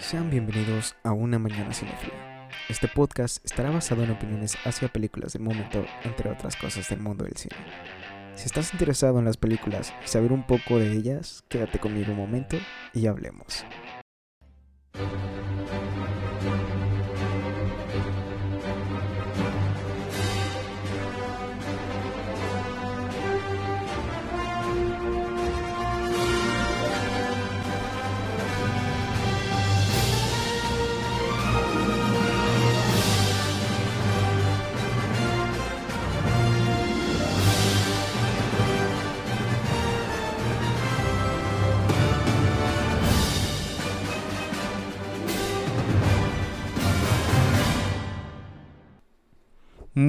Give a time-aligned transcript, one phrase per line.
[0.00, 2.48] Sean bienvenidos a Una Mañana Cinefila.
[2.70, 7.24] Este podcast estará basado en opiniones hacia películas del momento, entre otras cosas del mundo
[7.24, 7.54] del cine.
[8.34, 12.18] Si estás interesado en las películas y saber un poco de ellas, quédate conmigo un
[12.18, 12.56] momento
[12.94, 13.66] y hablemos.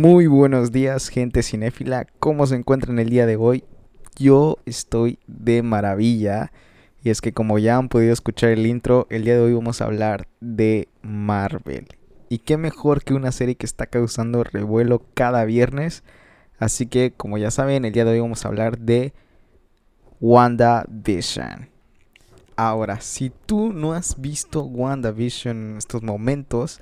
[0.02, 2.08] Muy buenos días, gente cinéfila.
[2.18, 3.66] ¿Cómo se encuentran el día de hoy?
[4.18, 6.52] Yo estoy de maravilla.
[7.04, 9.80] Y es que como ya han podido escuchar el intro, el día de hoy vamos
[9.80, 11.88] a hablar de Marvel.
[12.30, 16.02] Y qué mejor que una serie que está causando revuelo cada viernes.
[16.58, 19.14] Así que como ya saben, el día de hoy vamos a hablar de
[20.20, 21.70] WandaVision.
[22.56, 26.80] Ahora, si tú no has visto WandaVision en estos momentos,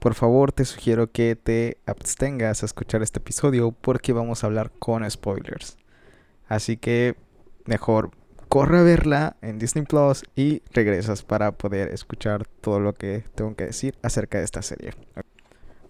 [0.00, 4.72] por favor te sugiero que te abstengas a escuchar este episodio porque vamos a hablar
[4.78, 5.76] con spoilers.
[6.48, 7.14] Así que
[7.66, 8.10] mejor
[8.48, 13.54] corre a verla en Disney Plus y regresas para poder escuchar todo lo que tengo
[13.54, 14.94] que decir acerca de esta serie.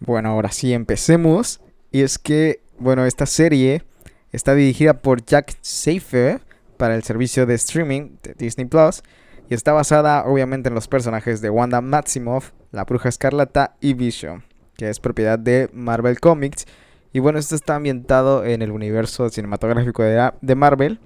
[0.00, 1.60] Bueno, ahora sí empecemos.
[1.92, 3.84] Y es que, bueno, esta serie
[4.32, 6.40] está dirigida por Jack Safer
[6.76, 9.02] para el servicio de streaming de Disney Plus
[9.48, 14.44] y está basada obviamente en los personajes de Wanda Maximoff, la Bruja Escarlata y Vision,
[14.76, 16.66] que es propiedad de Marvel Comics.
[17.12, 21.00] Y bueno, esto está ambientado en el universo cinematográfico de, Marvel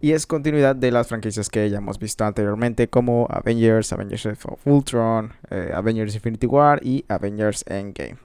[0.00, 4.66] y es continuidad de las franquicias que ya hemos visto anteriormente como Avengers, Avengers of
[4.66, 8.18] Ultron, eh, Avengers Infinity War y Avengers Endgame.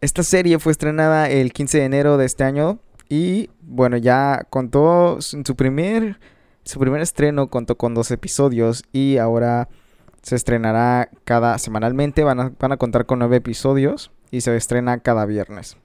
[0.00, 2.78] Esta serie fue estrenada el 15 de enero de este año
[3.08, 6.18] y bueno, ya contó en su primer
[6.64, 9.68] su primer estreno contó con dos episodios y ahora
[10.26, 12.24] se estrenará cada semanalmente.
[12.24, 15.76] Van a, van a contar con nueve episodios y se estrena cada viernes.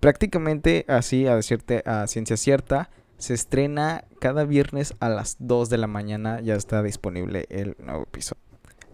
[0.00, 2.88] Prácticamente así, a decirte a ciencia cierta,
[3.18, 6.40] se estrena cada viernes a las 2 de la mañana.
[6.40, 8.40] Ya está disponible el nuevo episodio.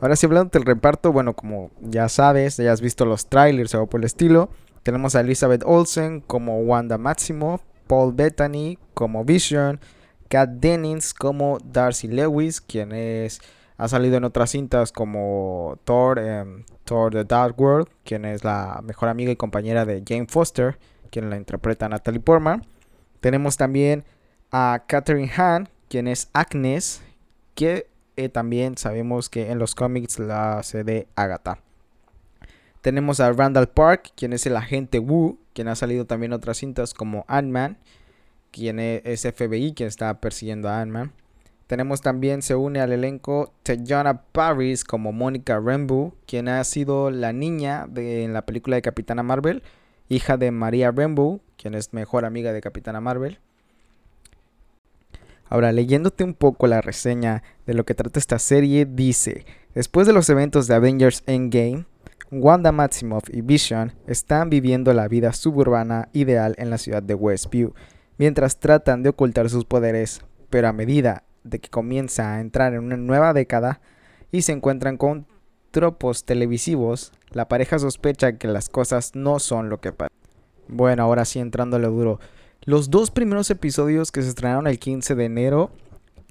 [0.01, 3.87] Ahora sí, hablando del reparto, bueno, como ya sabes, ya has visto los trailers o
[3.87, 4.51] por el estilo.
[4.83, 9.79] Tenemos a Elizabeth Olsen como Wanda Maximoff, Paul Bettany como Vision,
[10.29, 13.41] Kat Dennings como Darcy Lewis, quien es,
[13.77, 18.81] ha salido en otras cintas como Thor, em, Thor The Dark World, quien es la
[18.83, 20.79] mejor amiga y compañera de Jane Foster,
[21.11, 22.67] quien la interpreta Natalie Portman.
[23.21, 24.05] Tenemos también
[24.51, 27.03] a Catherine Hahn, quien es Agnes,
[27.55, 31.59] que eh, también sabemos que en los cómics la hace de Agatha.
[32.81, 36.59] Tenemos a Randall Park, quien es el agente Wu, quien ha salido también en otras
[36.59, 37.79] cintas como Ant-Man
[38.57, 41.13] quien es FBI, quien está persiguiendo a Ant-Man.
[41.67, 47.33] Tenemos también, se une al elenco Tejana Paris como Mónica Rambeau, quien ha sido la
[47.33, 49.63] niña de, en la película de Capitana Marvel,
[50.09, 53.41] hija de María Rambeau, quien es mejor amiga de Capitana Marvel.
[55.49, 59.45] Ahora, leyéndote un poco la reseña de lo que trata esta serie, dice,
[59.75, 61.87] después de los eventos de Avengers Endgame,
[62.31, 67.73] Wanda Maximoff y Vision están viviendo la vida suburbana ideal en la ciudad de Westview
[68.19, 72.81] mientras tratan de ocultar sus poderes, pero a medida de que comienza a entrar en
[72.81, 73.81] una nueva década
[74.33, 75.27] y se encuentran con
[75.71, 80.17] tropos televisivos, la pareja sospecha que las cosas no son lo que parecen.
[80.69, 82.19] Bueno, ahora sí entrándole duro.
[82.63, 85.71] Los dos primeros episodios que se estrenaron el 15 de enero,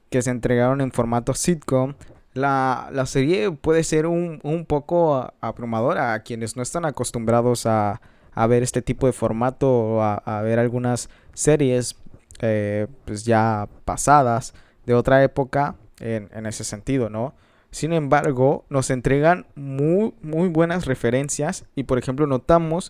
[0.09, 1.93] que se entregaron en formato sitcom,
[2.33, 8.01] la, serie puede ser un, un poco abrumadora a quienes no están acostumbrados a,
[8.35, 11.95] a ver este tipo de formato o a, ver algunas series
[12.41, 14.53] eh, pues ya pasadas
[14.85, 17.33] de otra época en, en, ese sentido, ¿no?
[17.71, 22.89] Sin embargo, nos entregan muy, muy buenas referencias y por ejemplo notamos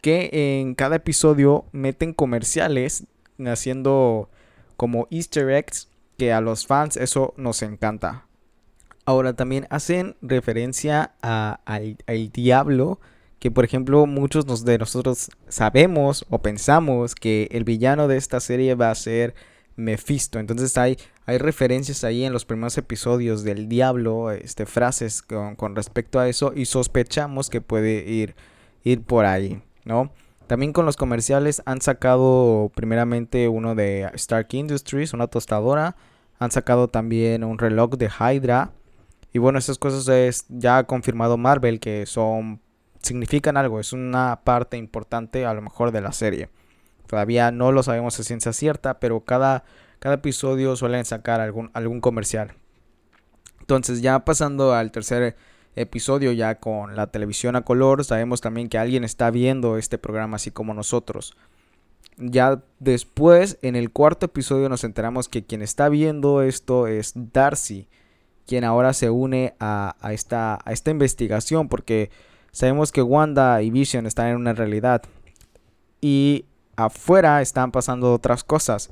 [0.00, 3.04] que en cada episodio meten comerciales
[3.44, 4.28] haciendo
[4.76, 8.26] como easter eggs que a los fans eso nos encanta.
[9.04, 12.98] Ahora también hacen referencia al, al diablo
[13.38, 18.74] que por ejemplo muchos de nosotros sabemos o pensamos que el villano de esta serie
[18.74, 19.34] va a ser
[19.76, 20.38] Mephisto.
[20.38, 20.96] Entonces hay,
[21.26, 26.52] hay referencias ahí en los primeros episodios del diablo, este, frases con, respecto a eso
[26.54, 28.34] y sospechamos que puede ir,
[28.84, 30.10] ir por ahí, ¿no?
[30.46, 35.96] También con los comerciales han sacado primeramente uno de Stark Industries, una tostadora.
[36.38, 38.70] Han sacado también un reloj de Hydra.
[39.32, 42.60] Y bueno, estas cosas es ya ha confirmado Marvel que son
[43.06, 46.50] significan algo, es una parte importante a lo mejor de la serie.
[47.06, 49.64] Todavía no lo sabemos a ciencia cierta, pero cada,
[49.98, 52.52] cada episodio suelen sacar algún, algún comercial.
[53.60, 55.36] Entonces ya pasando al tercer
[55.74, 60.36] episodio ya con la televisión a color, sabemos también que alguien está viendo este programa
[60.36, 61.36] así como nosotros.
[62.18, 67.88] Ya después, en el cuarto episodio, nos enteramos que quien está viendo esto es Darcy,
[68.46, 72.10] quien ahora se une a, esta, a esta investigación, porque
[72.52, 75.02] sabemos que Wanda y Vision están en una realidad.
[76.00, 78.90] Y afuera están pasando otras cosas.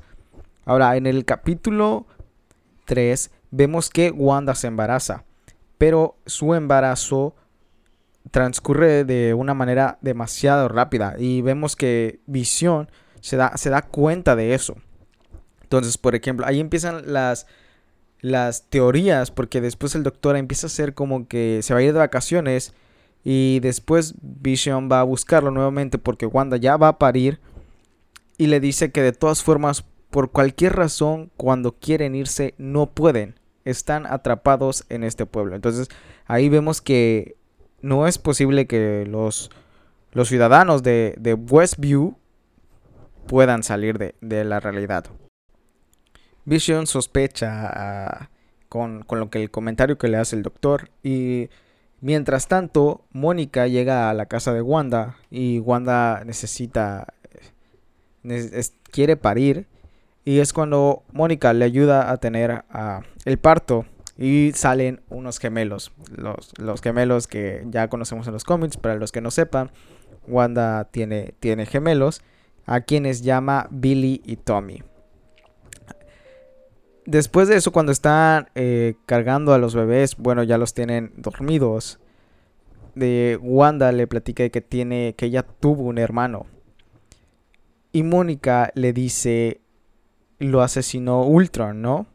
[0.65, 2.05] Ahora, en el capítulo
[2.85, 5.23] 3 vemos que Wanda se embaraza,
[5.77, 7.35] pero su embarazo
[8.31, 12.89] transcurre de una manera demasiado rápida y vemos que Vision
[13.21, 14.75] se da, se da cuenta de eso.
[15.61, 17.47] Entonces, por ejemplo, ahí empiezan las,
[18.21, 21.93] las teorías, porque después el doctor empieza a hacer como que se va a ir
[21.93, 22.73] de vacaciones
[23.23, 27.39] y después Vision va a buscarlo nuevamente porque Wanda ya va a parir
[28.37, 33.39] y le dice que de todas formas, por cualquier razón, cuando quieren irse, no pueden.
[33.63, 35.55] Están atrapados en este pueblo.
[35.55, 35.89] Entonces
[36.25, 37.35] ahí vemos que
[37.81, 39.49] no es posible que los,
[40.11, 42.17] los ciudadanos de, de Westview
[43.27, 45.05] puedan salir de, la realidad.
[46.45, 48.29] Vision sospecha ah,
[48.69, 51.49] con, con, lo que el comentario que le hace el doctor y
[52.01, 57.14] mientras tanto Mónica llega a la casa de Wanda y Wanda necesita
[58.91, 59.67] quiere parir
[60.23, 62.63] y es cuando Mónica le ayuda a tener
[63.25, 63.85] el parto
[64.17, 69.11] y salen unos gemelos los, los, gemelos que ya conocemos en los cómics para los
[69.11, 69.71] que no sepan
[70.27, 72.21] Wanda tiene, tiene gemelos
[72.65, 74.83] a quienes llama Billy y Tommy.
[77.05, 81.99] Después de eso, cuando están eh, cargando a los bebés, bueno, ya los tienen dormidos.
[82.95, 86.47] De Wanda le platica que tiene, que ella tuvo un hermano.
[87.95, 89.61] Y Mónica le dice,
[90.39, 92.07] lo asesinó Ultron, ¿no?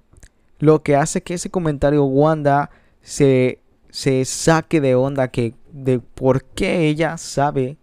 [0.59, 2.69] Lo que hace que ese comentario Wanda
[3.00, 7.79] se, se saque de onda que de por qué ella sabe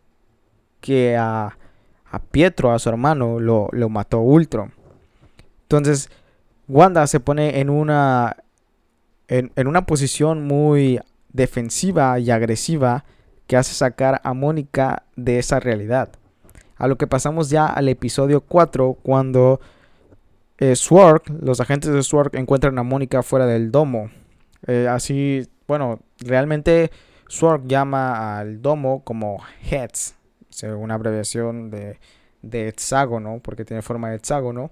[0.79, 1.57] que a
[2.11, 4.73] a Pietro, a su hermano, lo, lo mató Ultron.
[5.63, 6.11] Entonces,
[6.67, 8.37] Wanda se pone en una,
[9.27, 10.99] en, en, una posición muy
[11.33, 13.05] defensiva y agresiva
[13.47, 16.11] que hace sacar a Mónica de esa realidad.
[16.77, 19.59] A lo que pasamos ya al episodio 4 cuando
[20.59, 20.75] eh,
[21.41, 24.09] los agentes de Swark encuentran a Mónica fuera del domo.
[24.65, 26.91] Eh, así, bueno, realmente
[27.27, 30.15] Swark llama al domo como Heads,
[30.63, 31.99] una abreviación de,
[32.51, 34.71] hexágono, porque tiene forma de hexágono.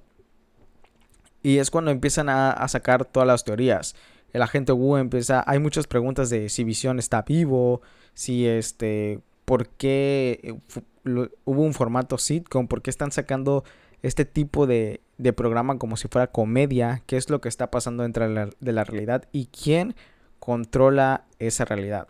[1.44, 3.96] Y es cuando empiezan a, sacar todas las teorías.
[4.34, 5.44] El agente Wu empieza.
[5.46, 7.82] Hay muchas preguntas de si Visión está vivo.
[8.16, 9.20] Si este.
[9.46, 10.58] ¿Por qué
[11.06, 12.68] hubo un formato sitcom?
[12.68, 13.64] ¿Por qué están sacando
[14.02, 17.02] este tipo de, de programa como si fuera comedia?
[17.06, 19.26] ¿Qué es lo que está pasando dentro de la realidad?
[19.32, 19.96] ¿Y quién
[20.40, 22.08] controla esa realidad?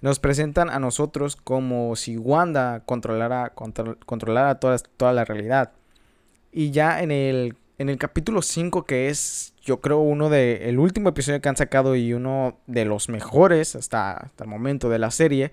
[0.00, 5.72] nos presentan a nosotros como si Wanda controlara, controlara toda, toda, la realidad.
[6.52, 10.78] Y ya en el, en el capítulo 5, que es yo creo uno de el
[10.78, 15.10] último episodio que han sacado y uno de los mejores hasta el momento de la
[15.10, 15.52] serie,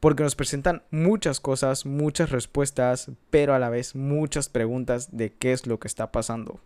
[0.00, 5.52] porque nos presentan muchas cosas, muchas respuestas, pero a la vez muchas preguntas de qué
[5.52, 6.60] es lo que está pasando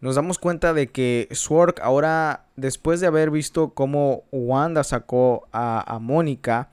[0.00, 5.98] nos damos cuenta de que Sword ahora, después de haber visto cómo Wanda sacó a,
[6.00, 6.70] Mónica,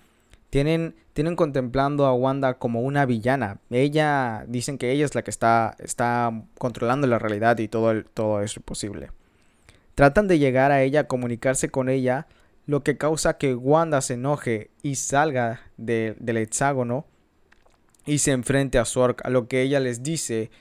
[0.49, 3.59] tienen, tienen contemplando a Wanda como una villana.
[3.69, 8.41] Ella, dicen que ella es la que está, está controlando la realidad y todo, todo
[8.41, 9.11] eso posible.
[9.95, 12.27] Tratan de llegar a ella, comunicarse con ella,
[12.67, 17.07] lo que causa que Wanda se enoje y salga del hexágono
[18.05, 20.51] y se enfrente a Sork, a lo que ella les dice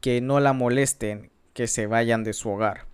[0.00, 2.86] que no la molesten, que se vayan de su hogar.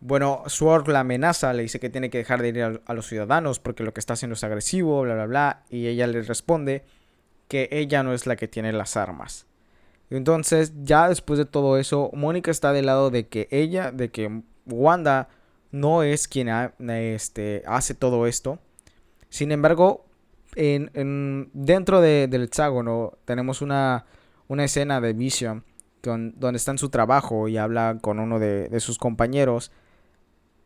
[0.00, 3.58] Bueno, Sword la amenaza, le dice que tiene que dejar de ir a, los ciudadanos
[3.58, 5.62] porque lo que está haciendo es agresivo, bla, bla, bla.
[5.70, 6.84] Y ella le responde
[7.48, 9.46] que ella no es la que tiene las armas.
[10.10, 14.42] Entonces, ya después de todo eso, Mónica está del lado de que ella, de que
[14.66, 15.28] Wanda
[15.74, 16.48] no es quien
[16.88, 18.60] este, hace todo esto.
[19.28, 20.06] Sin embargo,
[20.54, 24.06] en, dentro del hexágono tenemos una,
[24.48, 25.64] escena de Vision
[26.00, 29.72] donde está en su trabajo y habla con uno de, sus compañeros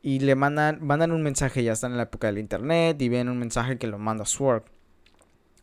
[0.02, 3.30] y le mandan, mandan un mensaje, ya están en la época del internet y ven
[3.30, 4.64] un mensaje que lo manda Sword.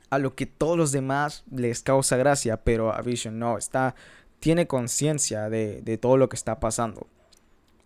[0.10, 3.94] A lo que todos los demás les causa gracia, pero a Vision no, está,
[4.40, 7.06] tiene conciencia de, de todo lo que está pasando.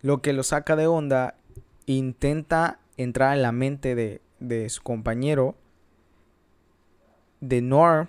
[0.00, 1.34] Lo que lo saca de onda
[1.86, 5.56] intenta entrar en la mente de, de su compañero,
[7.40, 8.08] de Norm,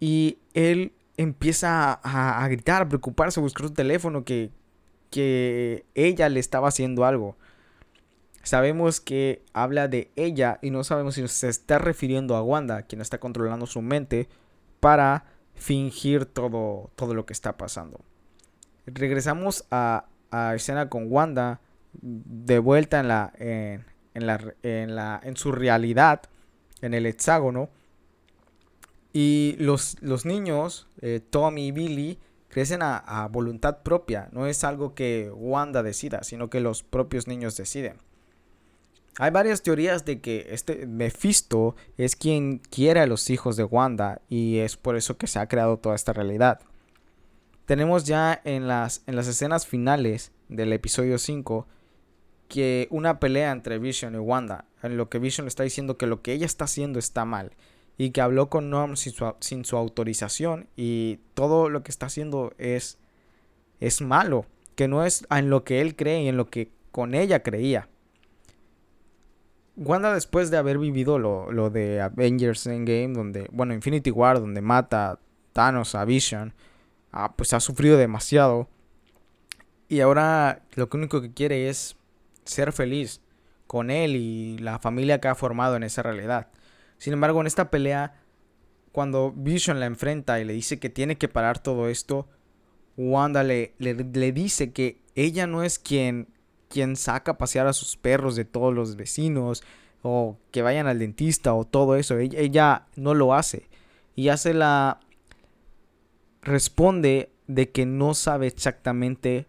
[0.00, 4.50] y él empieza a, a, gritar, a preocuparse, a buscar su teléfono, que,
[5.10, 7.36] que ella le estaba haciendo algo.
[8.42, 13.00] Sabemos que habla de ella y no sabemos si se está refiriendo a Wanda, quien
[13.00, 14.28] está controlando su mente
[14.80, 18.00] para fingir todo, todo lo que está pasando.
[18.86, 21.60] Regresamos a, a escena con Wanda
[22.00, 26.22] de vuelta en la, en, la, en, la, en su realidad,
[26.80, 27.70] en el hexágono.
[29.12, 32.18] Y los, los niños, eh, Tommy y Billy,
[32.52, 34.28] crecen a, voluntad propia.
[34.30, 37.96] No es algo que Wanda decida, sino que los propios niños deciden.
[39.18, 44.20] Hay varias teorías de que este Mephisto es quien quiere a los hijos de Wanda
[44.28, 46.60] y es por eso que se ha creado toda esta realidad.
[47.66, 51.66] Tenemos ya en las, en las escenas finales del episodio 5
[52.52, 56.20] que una pelea entre Vision y Wanda, en lo que Vision está diciendo que lo
[56.20, 57.52] que ella está haciendo está mal
[57.96, 62.98] y que habló con Norm sin su, autorización y todo lo que está haciendo es,
[63.80, 64.44] es malo,
[64.74, 67.88] que no es en lo que él cree y en lo que con ella creía.
[69.76, 74.60] Wanda después de haber vivido lo, lo de Avengers Endgame, donde, bueno, Infinity War, donde
[74.60, 75.18] mata a
[75.54, 76.52] Thanos a Vision,
[77.12, 78.68] ah, pues ha sufrido demasiado.
[79.88, 81.96] Y ahora lo único que quiere es
[82.44, 83.20] ser feliz
[83.66, 86.48] con él y la familia que ha formado en esa realidad.
[86.98, 88.20] Sin embargo, en esta pelea,
[88.92, 92.28] cuando Vision la enfrenta y le dice que tiene que parar todo esto,
[92.96, 96.28] Wanda le, le, dice que ella no es quien
[96.68, 99.62] quien saca a pasear a sus perros de todos los vecinos
[100.00, 102.18] o que vayan al dentista o todo eso.
[102.18, 103.68] Ella, no lo hace.
[104.16, 105.00] Y hace la...
[106.40, 109.46] responde de que no sabe exactamente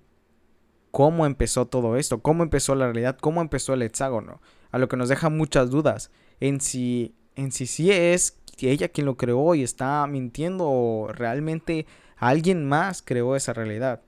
[0.94, 4.42] cómo empezó todo esto, cómo empezó la realidad, cómo empezó el hexágono.
[4.72, 9.06] A lo que nos deja muchas dudas en si en si sí es ella quien
[9.06, 11.86] lo creó y está mintiendo o realmente
[12.16, 14.02] alguien más creó esa realidad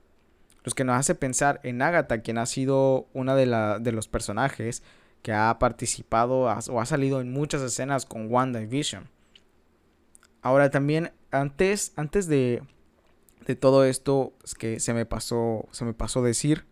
[0.66, 4.08] los que nos hace pensar en Agatha, quien ha sido una de, la, de los
[4.08, 4.82] personajes
[5.22, 9.08] que ha participado o ha salido en muchas escenas con Wanda y Vision.
[10.42, 12.64] Ahora también, antes, antes de,
[13.46, 16.66] de todo esto es que se me pasó, se me pasó decir,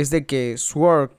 [0.00, 1.10] es de que Sword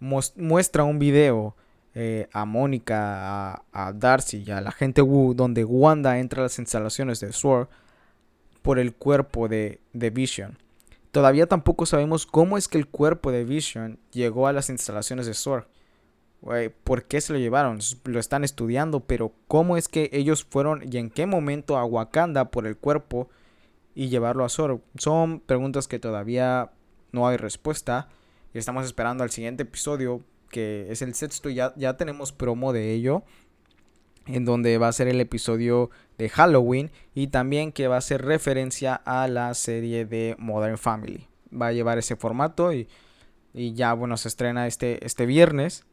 [0.00, 1.56] muestra un video
[1.94, 6.58] eh, a Mónica, a, Darcy y a la gente Wu, donde Wanda entra a las
[6.58, 7.68] instalaciones de Sword
[8.60, 10.58] por el cuerpo de, de Vision.
[11.10, 15.32] Todavía tampoco sabemos cómo es que el cuerpo de Vision llegó a las instalaciones de
[15.32, 15.66] SOR.
[16.84, 17.78] ¿Por qué se lo llevaron?
[18.04, 22.50] Lo están estudiando, pero ¿cómo es que ellos fueron y en qué momento a Wakanda
[22.50, 23.30] por el cuerpo
[23.94, 24.82] y llevarlo a SOR?
[24.98, 26.72] Son preguntas que todavía
[27.10, 28.08] no hay respuesta.
[28.54, 31.50] Y estamos esperando al siguiente episodio, que es el sexto.
[31.50, 33.22] Ya, ya tenemos promo de ello
[34.28, 38.24] en donde va a ser el episodio de Halloween y también que va a ser
[38.24, 41.26] referencia a la serie de Modern Family.
[41.50, 42.88] Va a llevar ese formato y,
[43.54, 45.86] y ya bueno se estrena este, este viernes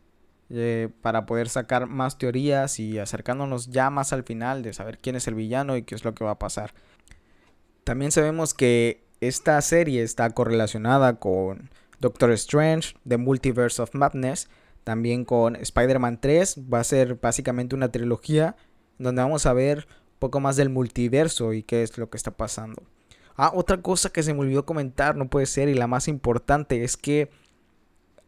[0.50, 5.16] eh, para poder sacar más teorías y acercándonos ya más al final de saber quién
[5.16, 6.74] es el villano y qué es lo que va a pasar.
[7.84, 11.70] También sabemos que esta serie está correlacionada con
[12.00, 14.50] Doctor Strange, The Multiverse of Madness,
[14.84, 16.62] también con Spider-Man 3.
[16.74, 18.56] Va a ser básicamente una trilogía
[18.98, 22.32] donde vamos a ver un poco más del multiverso y qué es lo que está
[22.32, 22.84] pasando.
[23.38, 26.84] Ah, otra cosa que se me olvidó comentar, no puede ser, y la más importante
[26.84, 27.30] es que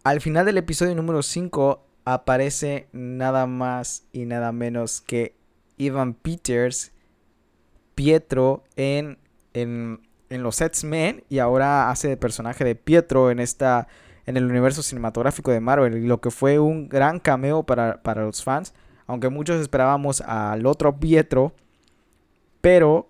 [0.04, 5.36] al final del episodio número 5 aparece nada más y nada menos que
[5.78, 6.92] Ivan Peters,
[7.96, 9.18] Pietro en,
[9.54, 13.88] en, en los X-Men y ahora hace de personaje de Pietro en esta
[14.28, 18.74] en el universo cinematográfico de Marvel, lo que fue un gran cameo para, los fans,
[19.08, 21.54] aunque muchos esperábamos al otro Pietro,
[22.60, 23.10] pero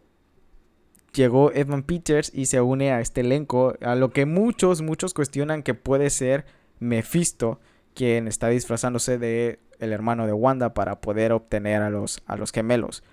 [1.14, 5.64] llegó Evan Peters y se une a este elenco, a lo que muchos, muchos cuestionan
[5.64, 6.46] que puede ser
[6.80, 7.60] Mephisto,
[7.96, 12.52] quien está disfrazándose de el hermano de Wanda para poder obtener a los, a los
[12.52, 13.04] gemelos.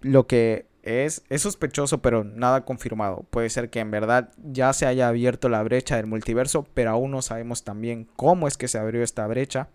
[0.00, 3.24] Lo que es, sospechoso, pero nada confirmado.
[3.30, 7.12] Puede ser que en verdad ya se haya abierto la brecha del multiverso, pero aún
[7.12, 9.68] no sabemos también cómo es que se abrió esta brecha.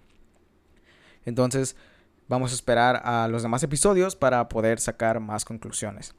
[1.26, 1.76] Entonces,
[2.28, 6.14] vamos a esperar a los demás episodios para poder sacar más conclusiones.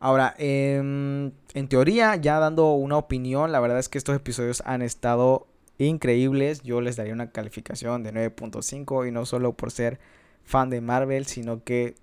[0.00, 4.82] Ahora, en, en teoría, ya dando una opinión, la verdad es que estos episodios han
[4.82, 5.46] estado
[5.78, 6.62] increíbles.
[6.62, 9.98] Yo les daría una calificación de 9.5 y no solo por ser
[10.44, 11.94] fan de Marvel, sino que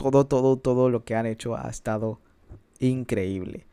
[0.00, 2.20] todo, todo, todo lo que han hecho ha estado
[2.78, 3.66] increíble.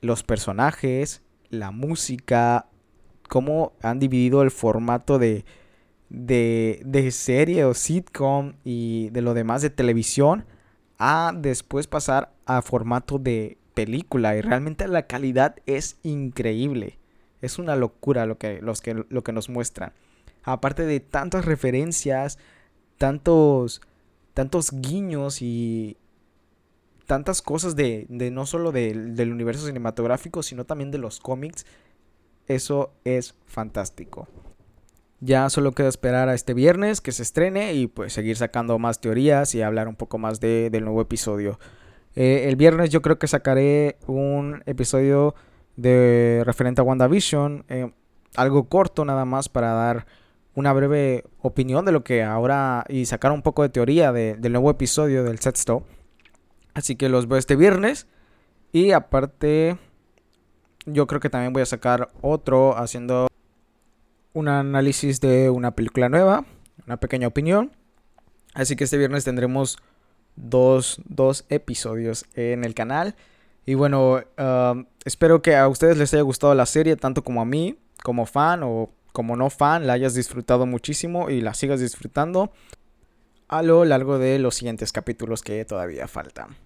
[0.00, 2.66] Los personajes, la música,
[3.28, 5.44] cómo han dividido el formato de,
[6.10, 10.44] de, de serie o sitcom y de lo demás de televisión
[10.98, 16.98] a después pasar a formato de película y realmente la calidad es increíble.
[17.42, 19.92] Es una locura lo que, los que, lo que nos muestran.
[20.42, 22.38] Aparte de tantas referencias,
[22.96, 23.82] tantos,
[24.36, 25.96] tantos guiños y
[27.06, 31.64] tantas cosas de, no solo del universo cinematográfico, sino también de los cómics.
[32.46, 34.28] Eso es fantástico.
[35.20, 39.00] Ya solo queda esperar a este viernes que se estrene y pues seguir sacando más
[39.00, 41.58] teorías y hablar un poco más de, del nuevo episodio.
[42.14, 45.34] Eh, el viernes yo creo que sacaré un episodio
[45.76, 47.90] de referente a WandaVision, eh,
[48.34, 50.06] algo corto nada más para dar
[50.56, 54.70] una breve opinión de lo que ahora y sacar un poco de teoría del nuevo
[54.70, 55.84] episodio del Set Stop.
[56.74, 58.06] Así que los veo este viernes
[58.72, 59.78] y aparte
[60.86, 63.28] yo creo que también voy a sacar otro haciendo
[64.32, 66.46] un análisis de una película nueva,
[66.86, 67.72] una pequeña opinión.
[68.54, 69.78] Así que este viernes tendremos
[70.36, 70.98] dos,
[71.50, 73.14] episodios en el canal.
[73.66, 77.44] Y bueno, um, espero que a ustedes les haya gustado la serie, tanto como a
[77.44, 82.52] mí, como fan o como no fan, la hayas disfrutado muchísimo y la sigas disfrutando
[83.48, 86.58] a lo largo de los siguientes capítulos que todavía faltan.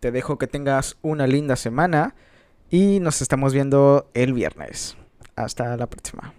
[0.00, 2.14] Te dejo que tengas una linda semana
[2.70, 4.96] y nos estamos viendo el viernes.
[5.36, 6.32] Hasta la próxima.